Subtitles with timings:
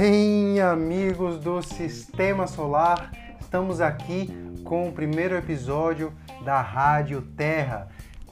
[0.00, 3.12] bem, amigos do Sistema Solar?
[3.40, 4.28] Estamos aqui
[4.64, 6.12] com o primeiro episódio
[6.44, 7.86] da Rádio Terra.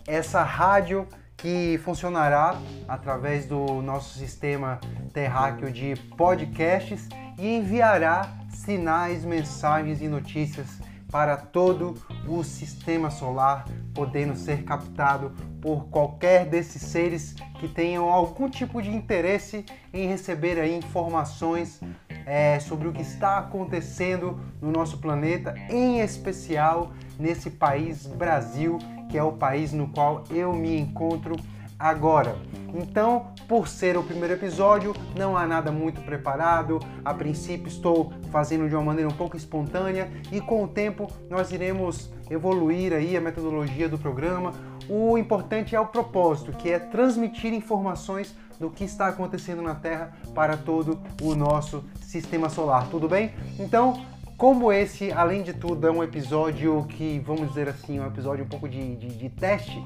[0.05, 1.07] Essa rádio
[1.37, 2.57] que funcionará
[2.89, 4.81] através do nosso sistema
[5.13, 7.09] terráqueo de podcasts
[7.39, 10.67] e enviará sinais, mensagens e notícias
[11.13, 11.95] para todo
[12.27, 18.91] o sistema solar, podendo ser captado por qualquer desses seres que tenham algum tipo de
[18.91, 21.79] interesse em receber aí informações
[22.25, 28.79] é, sobre o que está acontecendo no nosso planeta, em especial nesse país Brasil,
[29.11, 31.37] que é o país no qual eu me encontro
[31.83, 32.37] agora.
[32.73, 36.79] Então, por ser o primeiro episódio, não há nada muito preparado.
[37.05, 41.51] A princípio, estou fazendo de uma maneira um pouco espontânea e com o tempo nós
[41.51, 44.53] iremos evoluir aí a metodologia do programa.
[44.89, 50.17] O importante é o propósito, que é transmitir informações do que está acontecendo na Terra
[50.35, 52.89] para todo o nosso sistema solar.
[52.89, 53.33] Tudo bem?
[53.59, 54.01] Então,
[54.43, 58.49] como esse, além de tudo, é um episódio que, vamos dizer assim, um episódio um
[58.49, 59.81] pouco de, de, de teste,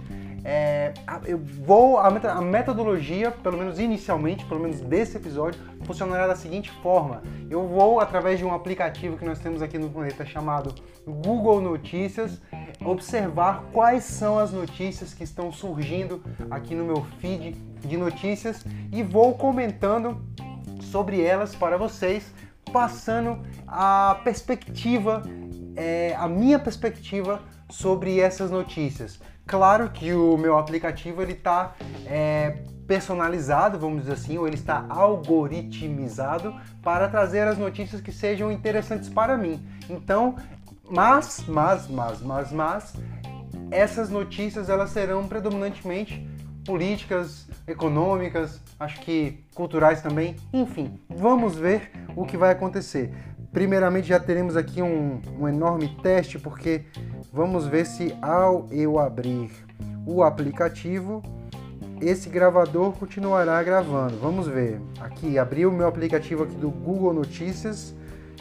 [0.48, 0.94] é,
[1.25, 1.98] eu vou.
[1.98, 7.98] A, metodologia, pelo menos inicialmente, pelo menos desse episódio, funcionará da seguinte forma: eu vou,
[7.98, 10.72] através de um aplicativo que nós temos aqui no planeta chamado
[11.05, 12.41] Google Notícias,
[12.84, 19.02] observar quais são as notícias que estão surgindo aqui no meu feed de notícias e
[19.02, 20.24] vou comentando
[20.80, 22.33] sobre elas para vocês
[22.72, 25.22] passando a perspectiva,
[25.74, 29.20] é, a minha perspectiva sobre essas notícias.
[29.47, 31.75] Claro que o meu aplicativo ele está
[32.06, 38.50] é, personalizado, vamos dizer assim, ou ele está algoritmizado para trazer as notícias que sejam
[38.50, 39.64] interessantes para mim.
[39.89, 40.36] Então,
[40.89, 42.95] mas, mas, mas, mas, mas,
[43.70, 46.27] essas notícias elas serão predominantemente
[46.64, 50.36] políticas, econômicas, acho que culturais também.
[50.53, 53.13] Enfim, vamos ver o que vai acontecer.
[53.52, 56.84] Primeiramente já teremos aqui um, um enorme teste, porque
[57.33, 59.51] vamos ver se ao eu abrir
[60.07, 61.23] o aplicativo,
[62.01, 64.18] esse gravador continuará gravando.
[64.18, 64.80] Vamos ver.
[65.01, 67.95] Aqui, abri o meu aplicativo aqui do Google Notícias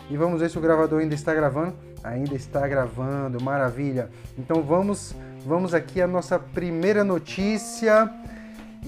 [0.10, 1.74] e vamos ver se o gravador ainda está gravando.
[2.04, 4.10] Ainda está gravando, maravilha.
[4.38, 8.12] Então vamos Vamos aqui à nossa primeira notícia.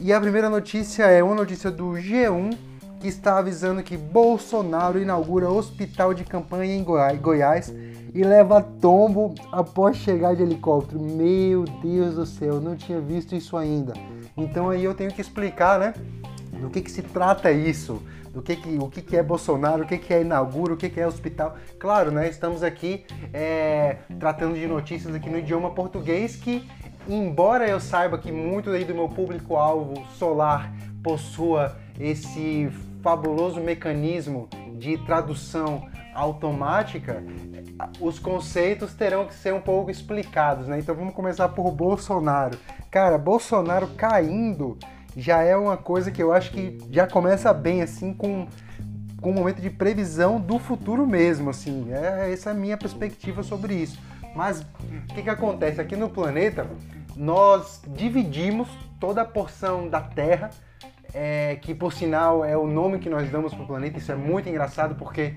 [0.01, 2.57] E a primeira notícia é uma notícia do G1
[3.00, 7.74] que está avisando que Bolsonaro inaugura hospital de campanha em Goiás
[8.13, 11.00] e leva tombo após chegar de helicóptero.
[11.00, 13.94] Meu Deus do céu, não tinha visto isso ainda.
[14.35, 15.94] Então aí eu tenho que explicar, né?
[16.59, 18.02] Do que, que se trata isso?
[18.38, 20.90] do que, que, o que, que é Bolsonaro, o que, que é inaugura, o que,
[20.90, 21.58] que é hospital.
[21.79, 23.03] Claro, né, estamos aqui
[23.34, 26.69] é, tratando de notícias aqui no idioma português que,
[27.09, 30.72] embora eu saiba que muito aí do meu público-alvo solar
[31.02, 32.69] possua esse
[33.02, 34.47] fabuloso mecanismo
[34.78, 37.24] de tradução automática,
[38.00, 40.80] os conceitos terão que ser um pouco explicados, né?
[40.80, 42.58] Então vamos começar por Bolsonaro.
[42.90, 44.78] Cara, Bolsonaro caindo
[45.16, 48.47] já é uma coisa que eu acho que já começa bem, assim, com,
[49.22, 51.91] com um momento de previsão do futuro mesmo, assim.
[51.91, 54.00] É, essa é a minha perspectiva sobre isso.
[54.35, 55.81] Mas o que, que acontece?
[55.81, 56.68] Aqui no planeta,
[57.16, 58.68] nós dividimos
[59.00, 60.52] toda a porção da Terra,
[61.13, 63.97] é, que por sinal é o nome que nós damos para o planeta.
[63.97, 65.34] Isso é muito engraçado porque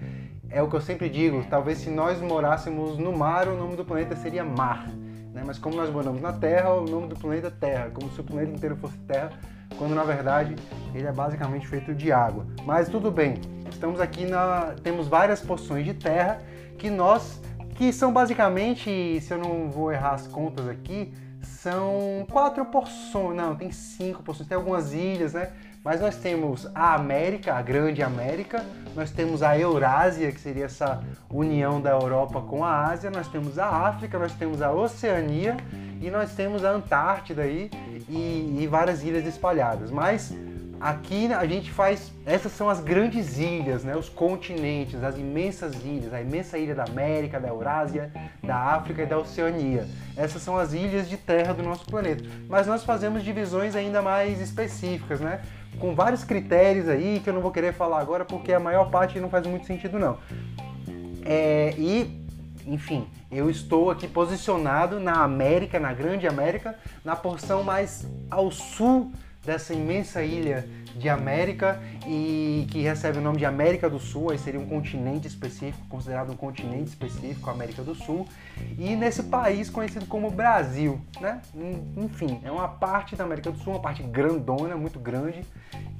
[0.50, 1.44] é o que eu sempre digo.
[1.48, 4.88] Talvez se nós morássemos no mar, o nome do planeta seria Mar.
[5.32, 5.42] Né?
[5.46, 7.90] Mas como nós moramos na Terra, o nome do planeta é Terra.
[7.92, 9.30] Como se o planeta inteiro fosse Terra,
[9.78, 10.56] quando na verdade
[10.94, 12.46] ele é basicamente feito de água.
[12.64, 13.34] Mas tudo bem,
[13.70, 14.74] estamos aqui na.
[14.82, 16.42] temos várias porções de terra
[16.76, 17.40] que nós.
[17.76, 23.36] que são basicamente, se eu não vou errar as contas aqui, são quatro porções.
[23.36, 25.50] Não, tem cinco porções, tem algumas ilhas, né?
[25.82, 28.62] Mas nós temos a América, a grande América,
[28.94, 33.58] nós temos a Eurásia, que seria essa união da Europa com a Ásia, nós temos
[33.58, 35.56] a África, nós temos a Oceania
[36.00, 37.70] e nós temos a Antártida aí
[38.08, 39.90] e, e várias ilhas espalhadas.
[39.90, 40.34] Mas
[40.80, 42.10] aqui a gente faz.
[42.24, 43.94] Essas são as grandes ilhas, né?
[43.94, 48.10] os continentes, as imensas ilhas, a imensa ilha da América, da Eurásia,
[48.42, 49.86] da África e da Oceania.
[50.16, 52.24] Essas são as ilhas de terra do nosso planeta.
[52.48, 55.42] Mas nós fazemos divisões ainda mais específicas, né?
[55.78, 59.20] Com vários critérios aí que eu não vou querer falar agora porque a maior parte
[59.20, 60.18] não faz muito sentido não.
[61.24, 62.20] É, e
[62.66, 69.12] enfim, eu estou aqui posicionado na América, na Grande América, na porção mais ao sul
[69.44, 74.38] dessa imensa ilha de América e que recebe o nome de América do Sul, aí
[74.38, 78.26] seria um continente específico, considerado um continente específico, América do Sul,
[78.78, 81.40] e nesse país conhecido como Brasil, né?
[81.96, 85.42] Enfim, é uma parte da América do Sul, uma parte grandona, muito grande,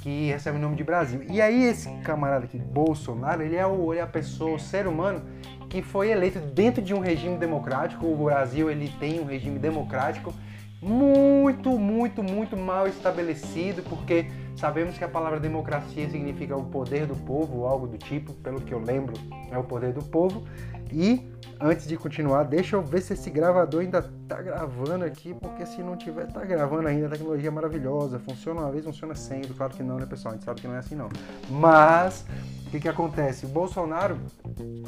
[0.01, 1.23] que recebe o nome de Brasil.
[1.29, 4.87] E aí esse camarada aqui, Bolsonaro, ele é, o, ele é a pessoa, o ser
[4.87, 5.23] humano
[5.69, 8.05] que foi eleito dentro de um regime democrático.
[8.05, 10.35] O Brasil ele tem um regime democrático
[10.83, 17.17] muito, muito, muito mal estabelecido, porque sabemos que a palavra democracia significa o poder do
[17.17, 19.15] povo, algo do tipo, pelo que eu lembro,
[19.51, 20.45] é o poder do povo.
[20.93, 21.25] E
[21.61, 25.83] antes de continuar, deixa eu ver se esse gravador ainda tá gravando aqui, porque se
[25.83, 27.07] não tiver, tá gravando ainda.
[27.07, 29.55] A tecnologia é maravilhosa, funciona uma vez, funciona sempre.
[29.55, 30.33] Claro que não, né, pessoal?
[30.33, 31.09] A gente sabe que não é assim, não.
[31.49, 32.25] Mas
[32.67, 33.47] o que, que acontece?
[33.47, 34.19] O Bolsonaro,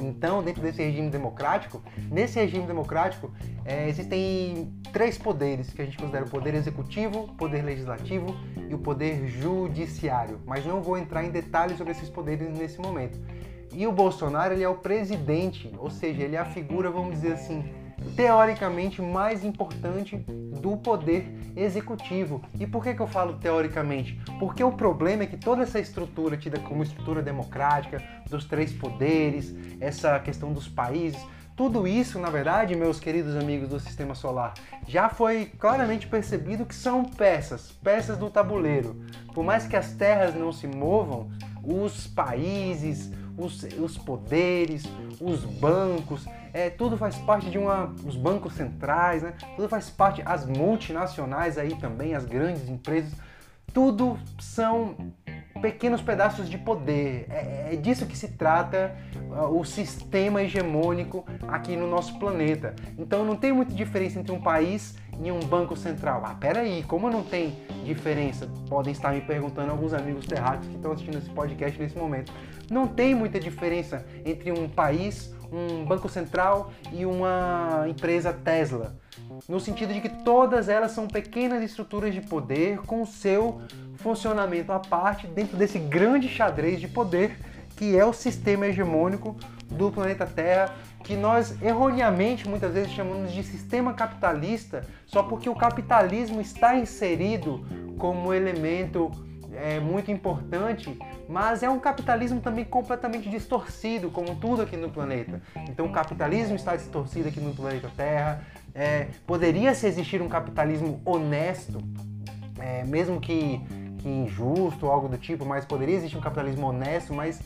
[0.01, 3.31] então, dentro desse regime democrático, nesse regime democrático
[3.65, 8.35] é, existem três poderes que a gente considera o poder executivo, o poder legislativo
[8.69, 9.52] e o poder judiciário.
[10.47, 13.19] Mas não vou entrar em detalhes sobre esses poderes nesse momento.
[13.73, 17.33] E o Bolsonaro ele é o presidente, ou seja, ele é a figura, vamos dizer
[17.33, 17.65] assim,
[18.17, 21.27] teoricamente mais importante do poder
[21.57, 22.43] executivo.
[22.59, 24.21] E por que, que eu falo teoricamente?
[24.39, 29.55] Porque o problema é que toda essa estrutura tida como estrutura democrática, dos três poderes,
[29.81, 31.21] essa questão dos países,
[31.55, 34.55] tudo isso, na verdade, meus queridos amigos do Sistema Solar,
[34.89, 39.05] já foi claramente percebido que são peças, peças do tabuleiro.
[39.35, 41.31] Por mais que as terras não se movam,
[41.63, 44.85] os países, os, os poderes,
[45.21, 47.95] os bancos, é, tudo faz parte de uma.
[48.05, 49.35] os bancos centrais, né?
[49.57, 53.13] Tudo faz parte, as multinacionais aí também, as grandes empresas,
[53.73, 54.97] tudo são
[55.63, 57.27] pequenos pedaços de poder.
[57.31, 58.95] É, é disso que se trata
[59.31, 62.75] uh, o sistema hegemônico aqui no nosso planeta.
[62.99, 66.23] Então não tem muita diferença entre um país e um banco central.
[66.27, 68.49] Ah, peraí, como não tem diferença?
[68.69, 72.33] Podem estar me perguntando alguns amigos terráqueos que estão assistindo esse podcast nesse momento.
[72.69, 78.97] Não tem muita diferença entre um país, um banco central e uma empresa Tesla.
[79.49, 83.61] No sentido de que todas elas são pequenas estruturas de poder com o seu
[84.03, 87.37] funcionamento à parte dentro desse grande xadrez de poder
[87.77, 89.37] que é o sistema hegemônico
[89.71, 95.55] do planeta Terra, que nós erroneamente muitas vezes chamamos de sistema capitalista, só porque o
[95.55, 97.65] capitalismo está inserido
[97.99, 99.11] como elemento
[99.55, 100.97] é, muito importante,
[101.29, 105.41] mas é um capitalismo também completamente distorcido, como tudo aqui no planeta.
[105.69, 108.45] Então o capitalismo está distorcido aqui no planeta Terra.
[108.75, 111.83] É, poderia se existir um capitalismo honesto,
[112.59, 113.61] é, mesmo que,
[114.03, 117.41] que injusto ou algo do tipo, mas poderia existir um capitalismo honesto, mas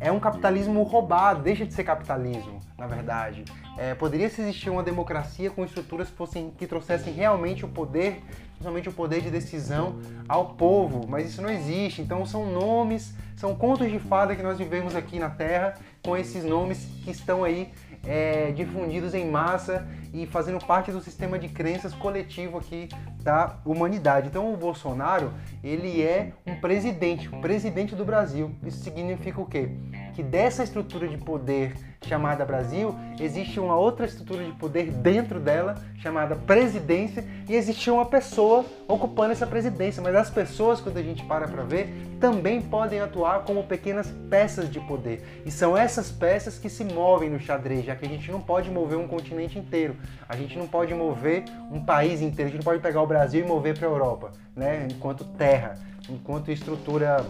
[0.00, 3.44] é um capitalismo roubado, deixa de ser capitalismo, na verdade.
[3.76, 8.22] É, poderia existir uma democracia com estruturas que, fossem, que trouxessem realmente o poder,
[8.54, 12.02] principalmente o poder de decisão ao povo, mas isso não existe.
[12.02, 16.42] Então são nomes, são contos de fada que nós vivemos aqui na Terra, com esses
[16.42, 17.70] nomes que estão aí
[18.06, 22.88] é, difundidos em massa e fazendo parte do sistema de crenças coletivo aqui
[23.22, 24.28] da humanidade.
[24.28, 28.54] Então o Bolsonaro, ele é um presidente, um presidente do Brasil.
[28.64, 29.70] Isso significa o quê?
[30.18, 35.76] Que dessa estrutura de poder chamada Brasil, existe uma outra estrutura de poder dentro dela,
[35.98, 40.02] chamada presidência, e existe uma pessoa ocupando essa presidência.
[40.02, 44.68] Mas as pessoas, quando a gente para para ver, também podem atuar como pequenas peças
[44.68, 45.22] de poder.
[45.46, 48.68] E são essas peças que se movem no xadrez, já que a gente não pode
[48.72, 49.94] mover um continente inteiro,
[50.28, 53.44] a gente não pode mover um país inteiro, a gente não pode pegar o Brasil
[53.44, 54.88] e mover para a Europa, né?
[54.90, 55.78] enquanto terra,
[56.08, 57.24] enquanto estrutura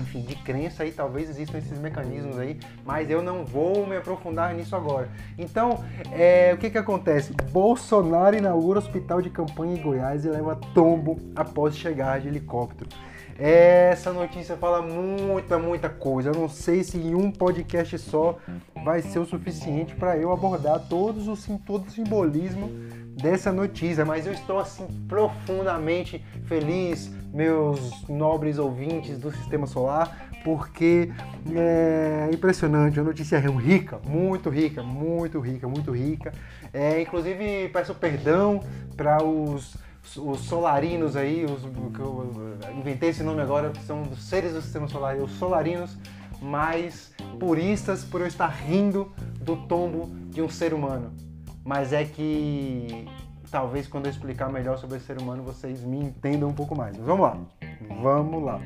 [0.00, 4.54] enfim, de crença aí, talvez existam esses mecanismos aí, mas eu não vou me aprofundar
[4.54, 5.08] nisso agora.
[5.36, 7.32] Então, é, o que que acontece?
[7.50, 12.88] Bolsonaro inaugura hospital de campanha em Goiás e leva tombo após chegar de helicóptero.
[13.38, 16.30] Essa notícia fala muita, muita coisa.
[16.30, 18.36] Eu não sei se em um podcast só
[18.84, 22.68] vai ser o suficiente para eu abordar todos os, todo o simbolismo
[23.20, 31.10] dessa notícia, mas eu estou assim profundamente feliz, meus nobres ouvintes do Sistema Solar, porque
[31.52, 36.32] é impressionante, a notícia é rica, muito rica, muito rica, muito rica.
[36.72, 38.60] É, inclusive peço perdão
[38.96, 39.76] para os
[40.16, 44.88] os solarinos aí, os, eu inventei esse nome agora, que são dos seres do sistema
[44.88, 45.98] solar, os solarinos
[46.40, 51.12] mais puristas por eu estar rindo do tombo de um ser humano
[51.68, 53.06] mas é que
[53.50, 56.96] talvez quando eu explicar melhor sobre esse ser humano vocês me entendam um pouco mais.
[56.96, 57.38] Mas vamos lá,
[58.00, 58.58] vamos lá.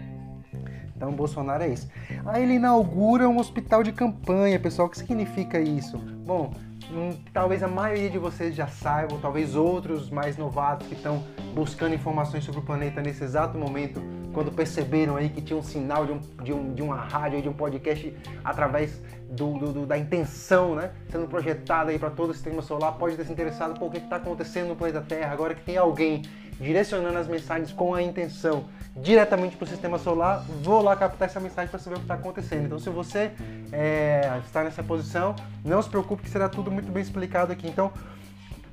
[0.95, 1.91] Então, Bolsonaro é isso.
[2.25, 4.87] Aí ele inaugura um hospital de campanha, pessoal.
[4.87, 5.99] O que significa isso?
[5.99, 6.55] Bom,
[6.93, 11.25] hum, talvez a maioria de vocês já saibam, talvez outros mais novatos que estão
[11.57, 14.01] buscando informações sobre o planeta nesse exato momento,
[14.33, 17.49] quando perceberam aí que tinha um sinal de, um, de, um, de uma rádio, de
[17.49, 22.35] um podcast através do, do, do, da intenção, né, sendo projetada aí para todo o
[22.35, 25.63] sistema solar, pode ter se interessado por que está acontecendo no planeta Terra, agora que
[25.63, 26.23] tem alguém
[26.61, 28.65] direcionando as mensagens com a intenção
[28.97, 32.15] diretamente para o sistema solar, vou lá captar essa mensagem para saber o que está
[32.15, 32.67] acontecendo.
[32.67, 33.33] Então, se você
[33.73, 35.35] é, está nessa posição,
[35.65, 37.67] não se preocupe que será tudo muito bem explicado aqui.
[37.67, 37.91] Então,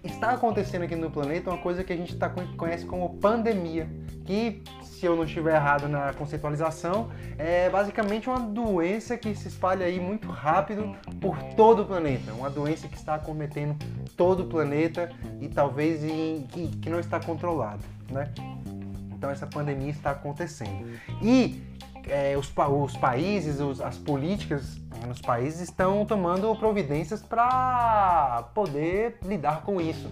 [0.04, 3.90] está acontecendo aqui no planeta uma coisa que a gente tá, conhece como pandemia,
[4.26, 9.86] que, se eu não estiver errado na conceitualização, é basicamente uma doença que se espalha
[9.86, 12.34] aí muito rápido por todo o planeta.
[12.34, 13.76] Uma doença que está acometendo
[14.16, 18.32] todo o planeta e talvez em, que, que não está controlado, né?
[19.12, 20.88] Então essa pandemia está acontecendo.
[21.22, 21.62] E
[22.08, 24.80] é, os, os, países, os, as políticas
[25.10, 30.10] nos países estão tomando providências para poder lidar com isso.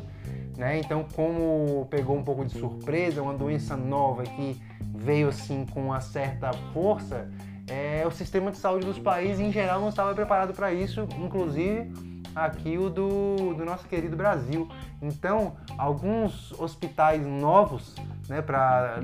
[0.58, 0.80] Né?
[0.80, 6.02] Então, como pegou um pouco de surpresa, uma doença nova que veio assim com uma
[6.02, 7.30] certa força,
[7.68, 11.92] é, o sistema de saúde dos países em geral não estava preparado para isso, inclusive
[12.36, 14.68] aqui o do, do nosso querido Brasil.
[15.00, 17.96] Então, alguns hospitais novos
[18.30, 19.00] né, para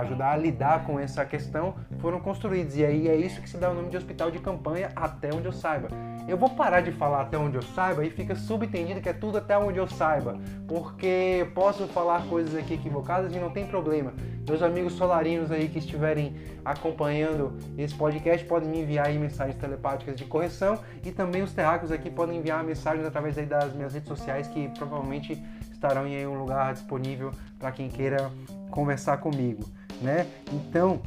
[0.00, 2.76] ajudar a lidar com essa questão foram construídos.
[2.76, 5.46] E aí é isso que se dá o nome de hospital de campanha, até onde
[5.46, 5.88] eu saiba.
[6.28, 9.38] Eu vou parar de falar até onde eu saiba e fica subentendido que é tudo
[9.38, 14.12] até onde eu saiba, porque posso falar coisas aqui equivocadas e não tem problema.
[14.46, 20.26] Meus amigos solarinos aí que estiverem acompanhando esse podcast podem me enviar mensagens telepáticas de
[20.26, 24.68] correção e também os terráqueos aqui podem enviar mensagens através das minhas redes sociais que
[24.76, 25.42] provavelmente
[25.72, 28.30] estarão em um lugar disponível para quem queira
[28.70, 29.64] conversar comigo,
[30.00, 30.26] né?
[30.52, 31.00] Então,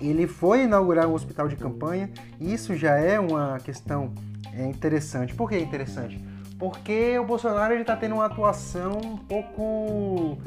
[0.00, 2.10] ele foi inaugurar um hospital de campanha
[2.40, 4.12] e isso já é uma questão
[4.56, 5.34] é interessante.
[5.34, 6.18] Por que é interessante?
[6.58, 10.38] Porque o Bolsonaro está tendo uma atuação um pouco,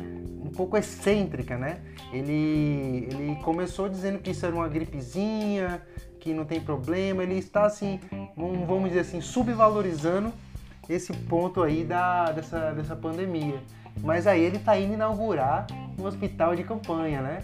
[0.44, 1.80] um pouco excêntrica, né?
[2.13, 5.82] Ele, ele começou dizendo que isso era uma gripezinha,
[6.20, 7.24] que não tem problema.
[7.24, 8.00] Ele está assim,
[8.36, 10.32] vamos dizer assim, subvalorizando
[10.89, 13.62] esse ponto aí da, dessa, dessa pandemia.
[14.04, 15.68] Mas aí ele está indo inaugurar
[16.00, 17.44] um hospital de campanha, né?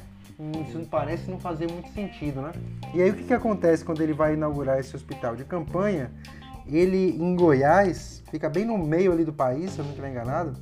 [0.68, 2.52] Isso parece não fazer muito sentido, né?
[2.94, 6.12] E aí o que, que acontece quando ele vai inaugurar esse hospital de campanha?
[6.68, 10.54] ele em Goiás, fica bem no meio ali do país, se eu não estiver enganado,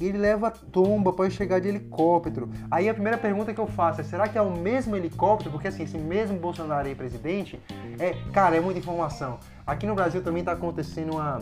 [0.00, 2.48] e ele leva tomba para chegar de helicóptero.
[2.70, 5.50] Aí a primeira pergunta que eu faço é: será que é o mesmo helicóptero?
[5.50, 7.60] Porque assim, esse mesmo Bolsonaro aí presidente,
[7.98, 9.38] é, cara, é muita informação.
[9.66, 11.40] Aqui no Brasil também está acontecendo uma,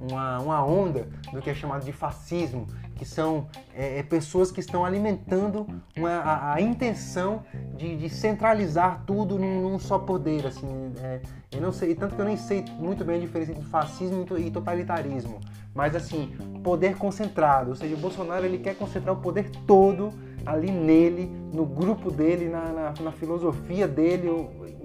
[0.00, 4.60] uma, uma onda do que é chamado de fascismo, que são é, é, pessoas que
[4.60, 7.42] estão alimentando uma, a, a, intenção
[7.76, 10.46] de, de, centralizar tudo num, num só poder.
[10.46, 11.20] Assim, é,
[11.52, 14.50] eu não sei, tanto que eu nem sei muito bem a diferença entre fascismo e
[14.50, 15.40] totalitarismo.
[15.74, 20.12] Mas assim, poder concentrado, ou seja, o Bolsonaro ele quer concentrar o poder todo
[20.46, 24.28] ali nele, no grupo dele, na, na, na filosofia dele,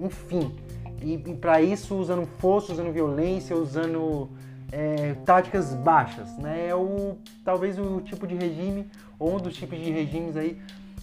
[0.00, 0.52] enfim.
[1.00, 4.28] E, e para isso usando força, usando violência, usando
[4.72, 6.68] é, táticas baixas, né?
[6.68, 8.86] É o talvez o tipo de regime
[9.18, 10.60] ou um dos tipos de regimes aí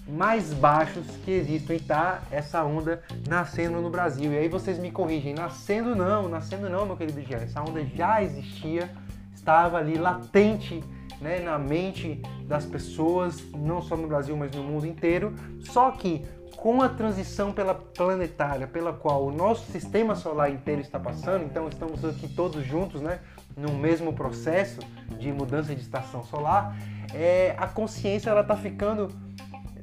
[0.08, 4.32] mais baixos que existem e tá essa onda nascendo no Brasil.
[4.32, 8.24] E aí vocês me corrigem, nascendo não, nascendo não, meu querido Jean, essa onda já
[8.24, 8.90] existia,
[9.36, 10.82] estava ali latente
[11.20, 15.34] né, na mente das pessoas, não só no Brasil, mas no mundo inteiro.
[15.60, 21.00] Só que com a transição pela planetária, pela qual o nosso sistema solar inteiro está
[21.00, 23.20] passando, então estamos aqui todos juntos, né,
[23.58, 24.80] no mesmo processo
[25.20, 26.78] de mudança de estação solar,
[27.14, 29.10] é, a consciência ela está ficando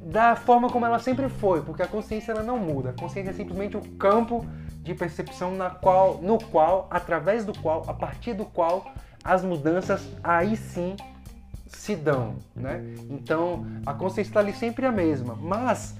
[0.01, 2.91] da forma como ela sempre foi, porque a consciência ela não muda.
[2.91, 4.47] A consciência é simplesmente o campo
[4.81, 8.93] de percepção na qual, no qual, através do qual, a partir do qual
[9.25, 10.95] as mudanças aí sim
[11.67, 12.85] se dão, né?
[13.11, 15.97] Então a consciência está ali sempre a mesma, mas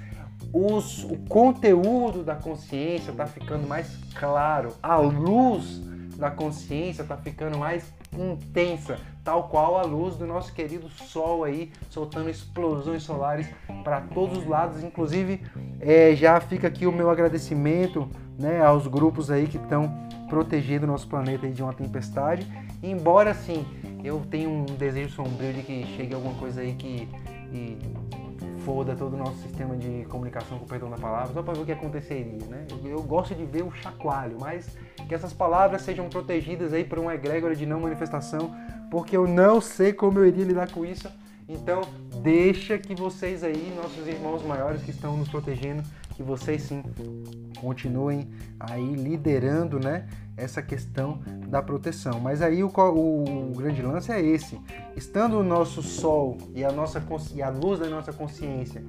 [0.53, 5.83] os, o conteúdo da consciência está ficando mais claro, a luz
[6.17, 11.71] da consciência está ficando mais intensa, tal qual a luz do nosso querido Sol aí,
[11.91, 13.49] soltando explosões solares
[13.83, 14.83] para todos os lados.
[14.83, 15.41] Inclusive,
[15.81, 19.93] é, já fica aqui o meu agradecimento né, aos grupos aí que estão
[20.29, 22.47] protegendo o nosso planeta de uma tempestade.
[22.83, 23.67] Embora, assim,
[24.03, 27.09] eu tenha um desejo sombrio de que chegue alguma coisa aí que
[28.65, 31.61] foda todo o nosso sistema de comunicação, com o perdão da palavra, só para ver
[31.61, 32.67] o que aconteceria, né?
[32.85, 37.15] Eu gosto de ver o chacoalho, mas que essas palavras sejam protegidas aí por uma
[37.15, 38.55] egrégora de não manifestação,
[38.91, 41.09] porque eu não sei como eu iria lidar com isso.
[41.47, 41.83] Então,
[42.23, 45.83] deixa que vocês aí, nossos irmãos maiores que estão nos protegendo,
[46.15, 46.83] que vocês sim
[47.61, 48.29] continuem
[48.59, 50.07] aí liderando, né,
[50.37, 52.21] essa questão da proteção.
[52.21, 54.61] Mas aí o, o, o grande lance é esse:
[54.97, 57.03] estando o nosso sol e a nossa
[57.35, 58.83] e a luz da nossa consciência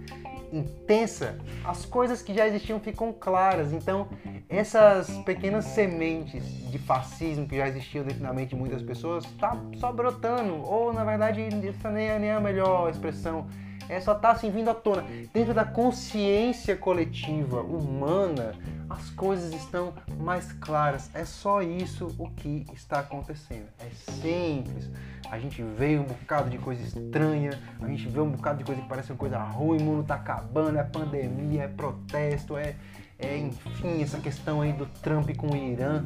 [0.52, 3.74] intensa, as coisas que já existiam ficam claras.
[3.74, 4.08] Então,
[4.48, 9.58] essas pequenas sementes de fascismo que já existiam dentro da mente de muitas pessoas, tá
[9.78, 10.54] só brotando.
[10.64, 13.48] Ou, na verdade, essa nem é, nem é a melhor expressão.
[13.88, 15.04] É só tá assim vindo à tona.
[15.34, 18.56] Dentro da consciência coletiva humana,
[18.90, 21.10] as coisas estão mais claras.
[21.14, 23.68] É só isso o que está acontecendo.
[23.80, 24.90] É simples.
[25.30, 28.82] A gente vê um bocado de coisa estranha, a gente vê um bocado de coisa
[28.82, 32.76] que parece uma coisa ruim, o mundo tá acabando, é pandemia, é protesto, é,
[33.18, 36.04] é enfim, essa questão aí do Trump com o Irã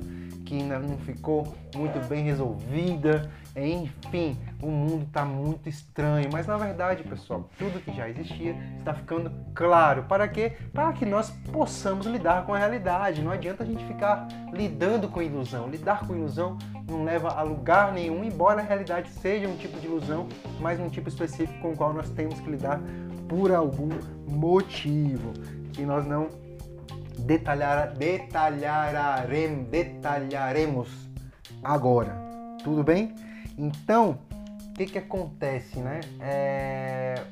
[0.50, 3.30] que ainda não ficou muito bem resolvida.
[3.56, 6.28] Enfim, o mundo está muito estranho.
[6.32, 10.04] Mas na verdade, pessoal, tudo que já existia está ficando claro.
[10.04, 10.54] Para quê?
[10.74, 13.22] Para que nós possamos lidar com a realidade.
[13.22, 15.70] Não adianta a gente ficar lidando com ilusão.
[15.70, 16.58] Lidar com ilusão
[16.90, 20.28] não leva a lugar nenhum, embora a realidade seja um tipo de ilusão,
[20.60, 22.82] mas um tipo específico com o qual nós temos que lidar
[23.28, 23.90] por algum
[24.28, 25.32] motivo
[25.72, 26.49] que nós não
[27.26, 30.90] detalhar, detalharem, detalharemos
[31.64, 32.16] agora.
[32.64, 33.16] Tudo bem?
[33.58, 34.20] Então,
[34.70, 36.02] o que, que acontece, né?
[36.20, 37.24] É...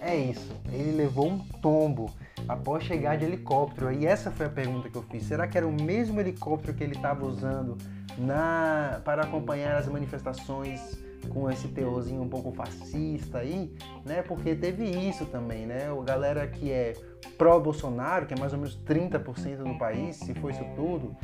[0.00, 0.54] é isso.
[0.72, 2.10] Ele levou um tombo
[2.48, 3.92] após chegar de helicóptero.
[3.92, 5.24] E essa foi a pergunta que eu fiz.
[5.24, 7.76] Será que era o mesmo helicóptero que ele estava usando
[8.18, 13.72] na para acompanhar as manifestações com esse teorzinho um pouco fascista aí,
[14.04, 14.22] né?
[14.22, 15.88] Porque teve isso também, né?
[15.90, 16.94] A galera que é
[17.36, 21.14] pró-Bolsonaro, que é mais ou menos 30% do país, se for isso tudo,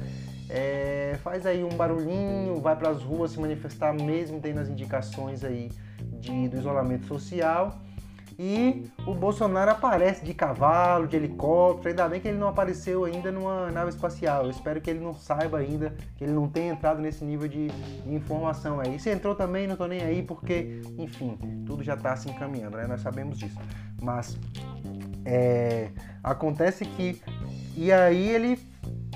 [0.48, 5.44] é, faz aí um barulhinho, vai para as ruas se manifestar mesmo tendo as indicações
[5.44, 5.70] aí
[6.20, 7.80] de, do isolamento social
[8.44, 11.90] e o Bolsonaro aparece de cavalo, de helicóptero.
[11.90, 14.46] Ainda bem que ele não apareceu ainda numa nave espacial.
[14.46, 17.70] Eu espero que ele não saiba ainda, que ele não tenha entrado nesse nível de,
[18.04, 18.98] informação aí.
[18.98, 22.84] Se entrou também, não tô nem aí, porque, enfim, tudo já tá se encaminhando, né?
[22.88, 23.60] Nós sabemos disso.
[24.02, 24.36] Mas
[25.24, 27.22] é, acontece que.
[27.76, 28.58] E aí ele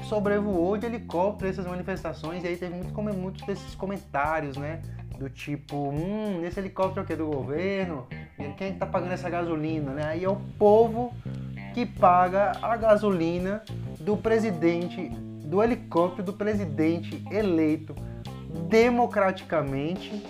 [0.04, 4.80] sobrevoou de helicóptero essas manifestações, e aí teve muito, muitos desses comentários, né?
[5.18, 8.06] Do tipo, hum, esse helicóptero aqui é do governo,
[8.58, 10.04] quem está pagando essa gasolina, né?
[10.04, 11.14] Aí é o povo
[11.72, 13.62] que paga a gasolina
[14.00, 15.08] do presidente,
[15.44, 17.94] do helicóptero do presidente eleito
[18.68, 20.22] democraticamente,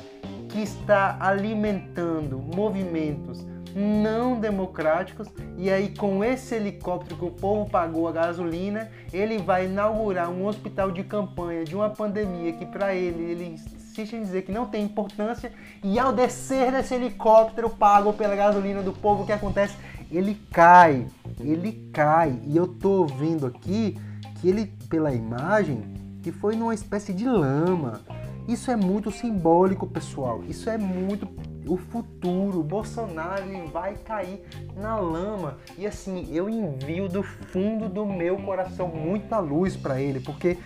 [0.49, 3.45] que está alimentando movimentos
[3.77, 9.67] não democráticos e aí com esse helicóptero que o povo pagou a gasolina, ele vai
[9.67, 13.57] inaugurar um hospital de campanha de uma pandemia que para ele ele
[13.97, 15.51] insiste em dizer que não tem importância
[15.83, 19.75] e ao descer desse helicóptero pago pela gasolina do povo, o que acontece?
[20.11, 21.07] Ele cai,
[21.41, 22.39] ele cai.
[22.45, 23.97] E eu tô vendo aqui
[24.41, 25.83] que ele, pela imagem,
[26.23, 28.03] que foi numa espécie de lama.
[28.47, 30.45] Isso é muito simbólico, pessoal.
[30.49, 31.27] Isso é muito
[31.67, 32.61] o futuro.
[32.61, 34.41] O Bolsonaro ele vai cair
[34.77, 35.59] na lama.
[35.77, 40.59] E assim, eu envio do fundo do meu coração muita luz para ele, porque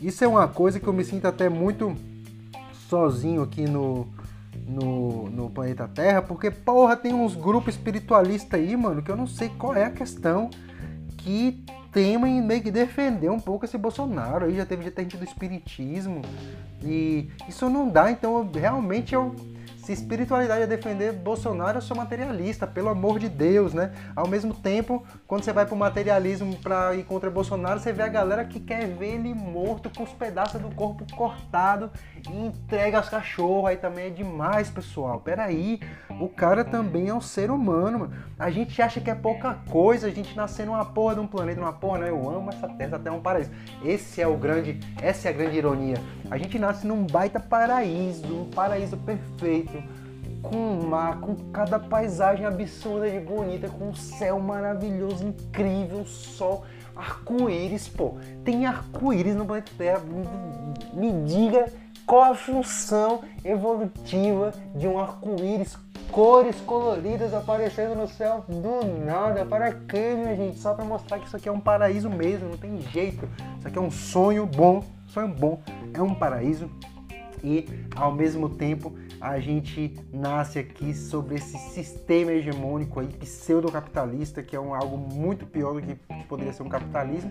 [0.00, 1.96] isso é uma coisa que eu me sinto até muito
[2.92, 4.06] sozinho aqui no,
[4.68, 9.26] no, no planeta Terra, porque, porra, tem uns grupos espiritualistas aí, mano, que eu não
[9.26, 10.50] sei qual é a questão
[11.16, 14.44] que temem meio que defender um pouco esse Bolsonaro.
[14.44, 16.20] Aí já teve gente do espiritismo
[16.82, 19.34] e isso não dá, então eu, realmente eu
[19.82, 23.92] se espiritualidade é defender Bolsonaro, eu sou materialista, pelo amor de Deus, né?
[24.14, 28.08] Ao mesmo tempo, quando você vai pro materialismo para ir contra Bolsonaro, você vê a
[28.08, 31.90] galera que quer ver ele morto com os pedaços do corpo cortado
[32.30, 33.70] e entrega aos cachorros.
[33.70, 35.18] Aí também é demais, pessoal.
[35.18, 38.12] Peraí, o cara também é um ser humano, mano.
[38.38, 41.60] A gente acha que é pouca coisa, a gente nascer numa porra de um planeta,
[41.60, 42.10] numa porra, né?
[42.10, 43.50] Eu amo essa terra até um paraíso.
[43.84, 45.96] Esse é o grande, essa é a grande ironia.
[46.30, 49.81] A gente nasce num baita paraíso, um paraíso perfeito
[50.42, 56.64] com o mar, com cada paisagem absurda de bonita, com um céu maravilhoso, incrível, sol,
[56.96, 58.16] arco-íris, pô.
[58.44, 60.02] Tem arco-íris no planeta Terra.
[60.92, 61.66] Me diga
[62.04, 65.78] qual a função evolutiva de um arco-íris,
[66.10, 69.46] cores coloridas aparecendo no céu do nada.
[69.46, 70.58] Para quê, minha gente?
[70.58, 73.28] Só para mostrar que isso aqui é um paraíso mesmo, não tem jeito.
[73.58, 75.60] Isso aqui é um sonho bom, sonho bom,
[75.94, 76.68] é um paraíso
[77.42, 78.92] e ao mesmo tempo
[79.22, 85.46] a gente nasce aqui sobre esse sistema hegemônico aí, pseudo-capitalista, que é um, algo muito
[85.46, 87.30] pior do que poderia ser um capitalismo,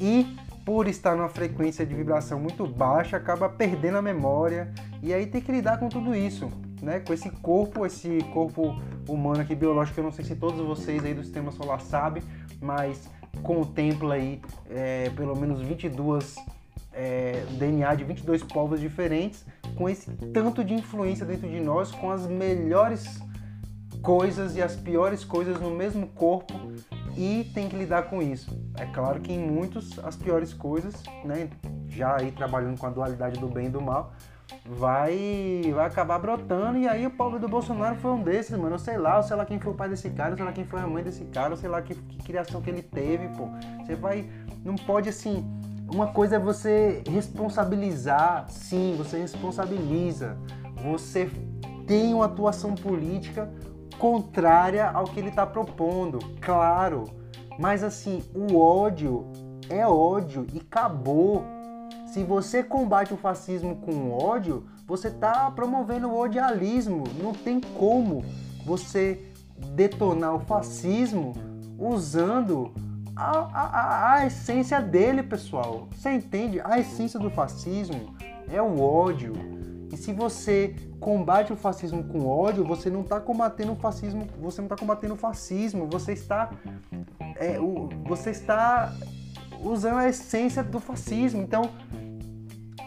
[0.00, 5.26] e por estar numa frequência de vibração muito baixa, acaba perdendo a memória, e aí
[5.26, 6.48] tem que lidar com tudo isso.
[6.80, 11.04] né, com esse corpo, esse corpo humano aqui biológico, eu não sei se todos vocês
[11.04, 12.22] aí do sistema solar sabem,
[12.60, 13.08] mas
[13.42, 16.36] contempla aí é, pelo menos 22
[16.92, 19.44] é, DNA de 22 povos diferentes,
[19.78, 23.22] com esse tanto de influência dentro de nós, com as melhores
[24.02, 26.52] coisas e as piores coisas no mesmo corpo
[27.16, 28.50] e tem que lidar com isso.
[28.76, 31.48] É claro que em muitos as piores coisas, né,
[31.86, 34.12] já aí trabalhando com a dualidade do bem e do mal,
[34.66, 38.74] vai vai acabar brotando e aí o povo do Bolsonaro foi um desses, mano.
[38.74, 40.52] Eu sei lá, eu sei lá quem foi o pai desse cara, eu sei lá
[40.52, 43.28] quem foi a mãe desse cara, eu sei lá que, que criação que ele teve,
[43.36, 43.48] pô.
[43.84, 44.28] Você vai
[44.64, 45.44] não pode assim,
[45.90, 50.36] uma coisa é você responsabilizar, sim, você responsabiliza.
[50.84, 51.30] Você
[51.86, 53.50] tem uma atuação política
[53.98, 57.04] contrária ao que ele está propondo, claro.
[57.58, 59.26] Mas assim, o ódio
[59.68, 61.44] é ódio e acabou.
[62.06, 67.04] Se você combate o fascismo com ódio, você está promovendo o odialismo.
[67.22, 68.24] Não tem como
[68.64, 69.32] você
[69.74, 71.32] detonar o fascismo
[71.78, 72.72] usando
[73.18, 75.88] a, a, a, essência dele, pessoal.
[75.90, 76.60] Você entende?
[76.64, 78.14] A essência do fascismo
[78.48, 79.32] é o ódio.
[79.92, 84.60] E se você combate o fascismo com ódio, você não está combatendo o fascismo, você
[84.60, 86.50] não está combatendo o fascismo, você está,
[87.36, 88.94] é, o, você está
[89.64, 91.42] usando a essência do fascismo.
[91.42, 91.70] Então,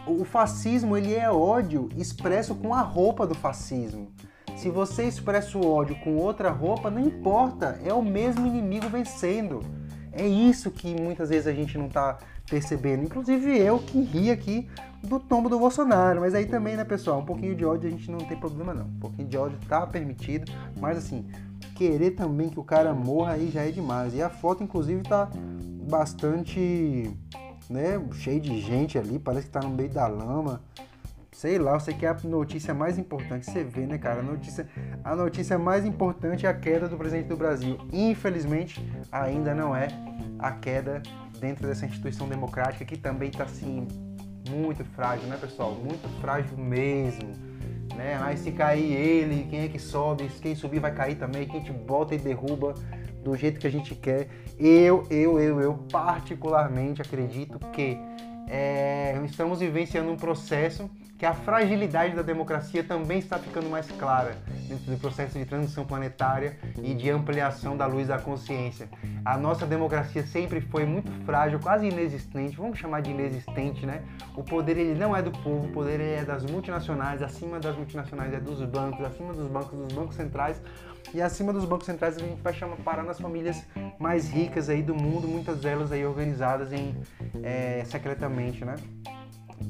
[0.07, 4.13] o fascismo ele é ódio expresso com a roupa do fascismo.
[4.55, 9.80] Se você expressa o ódio com outra roupa, não importa, é o mesmo inimigo vencendo.
[10.11, 12.17] É isso que muitas vezes a gente não está
[12.49, 13.03] percebendo.
[13.03, 14.67] Inclusive eu que ri aqui
[15.03, 16.21] do tombo do Bolsonaro.
[16.21, 18.85] Mas aí também, né, pessoal, um pouquinho de ódio a gente não tem problema não.
[18.85, 21.25] Um pouquinho de ódio tá permitido, mas assim,
[21.75, 24.13] querer também que o cara morra aí já é demais.
[24.13, 25.29] E a foto, inclusive, tá
[25.89, 27.11] bastante,
[27.69, 30.61] né, cheio de gente ali, parece que tá no meio da lama.
[31.33, 34.19] Sei lá, eu sei que é a notícia mais importante, você vê, né, cara?
[34.19, 34.67] A notícia,
[35.01, 37.77] a notícia mais importante é a queda do presidente do Brasil.
[37.91, 39.87] Infelizmente, ainda não é
[40.37, 41.01] a queda
[41.39, 43.87] dentro dessa instituição democrática que também está assim
[44.49, 45.73] muito frágil, né, pessoal?
[45.73, 47.29] Muito frágil mesmo.
[47.95, 48.17] Né?
[48.19, 50.27] Mas se cair ele, quem é que sobe?
[50.41, 51.47] Quem subir vai cair também.
[51.47, 52.73] Quem te bota e derruba
[53.23, 54.27] do jeito que a gente quer.
[54.59, 57.97] Eu, eu, eu, eu particularmente acredito que
[58.49, 60.89] é, estamos vivenciando um processo
[61.21, 64.35] que a fragilidade da democracia também está ficando mais clara
[64.67, 68.89] dentro do processo de transição planetária e de ampliação da luz da consciência.
[69.23, 74.01] A nossa democracia sempre foi muito frágil, quase inexistente, vamos chamar de inexistente, né?
[74.35, 78.33] O poder ele não é do povo, o poder é das multinacionais, acima das multinacionais
[78.33, 80.59] é dos bancos, acima dos bancos dos bancos centrais
[81.13, 83.63] e acima dos bancos centrais a gente vai chamar parar nas famílias
[83.99, 86.95] mais ricas aí do mundo, muitas delas aí organizadas em
[87.43, 88.75] é, secretamente, né?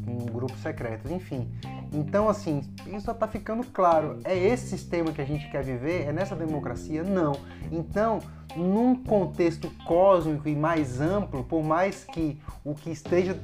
[0.07, 1.49] Em grupos secretos, enfim.
[1.91, 4.19] Então, assim, isso está ficando claro.
[4.23, 6.07] É esse sistema que a gente quer viver?
[6.07, 7.03] É nessa democracia?
[7.03, 7.33] Não.
[7.71, 8.19] Então,
[8.55, 13.37] num contexto cósmico e mais amplo, por mais que o que esteja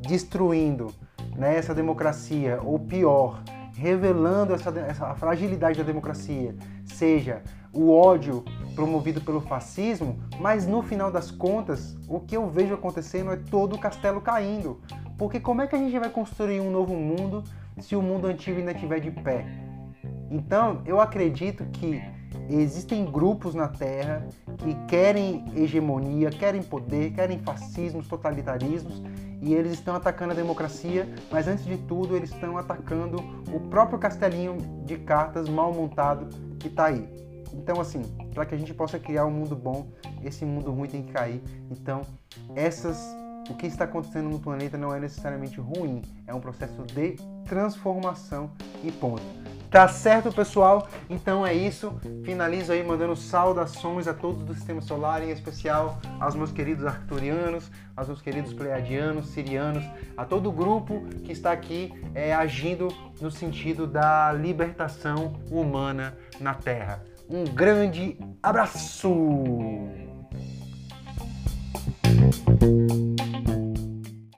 [0.00, 0.92] destruindo
[1.36, 3.42] né, essa democracia, ou pior,
[3.74, 11.10] revelando essa, essa fragilidade da democracia, seja o ódio promovido pelo fascismo, mas no final
[11.10, 14.80] das contas, o que eu vejo acontecendo é todo o castelo caindo.
[15.16, 17.44] Porque como é que a gente vai construir um novo mundo
[17.80, 19.46] se o mundo antigo ainda estiver de pé?
[20.30, 22.02] Então, eu acredito que
[22.50, 24.26] existem grupos na Terra
[24.58, 29.02] que querem hegemonia, querem poder, querem fascismos, totalitarismos
[29.40, 33.18] e eles estão atacando a democracia, mas antes de tudo, eles estão atacando
[33.52, 37.06] o próprio castelinho de cartas mal montado que está aí.
[37.52, 38.02] Então, assim,
[38.34, 39.86] para que a gente possa criar um mundo bom,
[40.22, 41.42] esse mundo ruim tem que cair.
[41.70, 42.02] Então,
[42.56, 43.14] essas
[43.48, 48.50] o que está acontecendo no planeta não é necessariamente ruim, é um processo de transformação
[48.82, 49.22] e ponto.
[49.74, 50.86] Tá certo, pessoal?
[51.10, 51.98] Então é isso.
[52.24, 57.68] Finalizo aí mandando saudações a todos do Sistema Solar, em especial aos meus queridos arcturianos,
[57.96, 59.84] aos meus queridos pleiadianos, sirianos,
[60.16, 62.86] a todo o grupo que está aqui é, agindo
[63.20, 67.02] no sentido da libertação humana na Terra.
[67.28, 69.10] Um grande abraço!